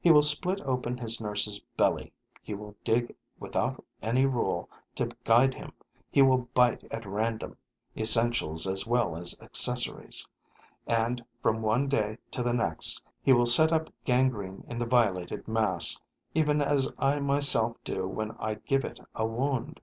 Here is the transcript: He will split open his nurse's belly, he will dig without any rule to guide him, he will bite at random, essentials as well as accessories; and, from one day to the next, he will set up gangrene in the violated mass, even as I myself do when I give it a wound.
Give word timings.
He 0.00 0.10
will 0.10 0.22
split 0.22 0.60
open 0.62 0.98
his 0.98 1.20
nurse's 1.20 1.60
belly, 1.76 2.12
he 2.42 2.52
will 2.52 2.74
dig 2.82 3.14
without 3.38 3.84
any 4.02 4.26
rule 4.26 4.68
to 4.96 5.10
guide 5.22 5.54
him, 5.54 5.70
he 6.10 6.20
will 6.20 6.48
bite 6.52 6.82
at 6.92 7.06
random, 7.06 7.56
essentials 7.96 8.66
as 8.66 8.88
well 8.88 9.14
as 9.14 9.40
accessories; 9.40 10.28
and, 10.84 11.24
from 11.40 11.62
one 11.62 11.86
day 11.88 12.18
to 12.32 12.42
the 12.42 12.52
next, 12.52 13.04
he 13.22 13.32
will 13.32 13.46
set 13.46 13.70
up 13.70 13.88
gangrene 14.04 14.64
in 14.66 14.80
the 14.80 14.84
violated 14.84 15.46
mass, 15.46 15.96
even 16.34 16.60
as 16.60 16.90
I 16.98 17.20
myself 17.20 17.76
do 17.84 18.08
when 18.08 18.32
I 18.40 18.54
give 18.54 18.84
it 18.84 18.98
a 19.14 19.24
wound. 19.28 19.80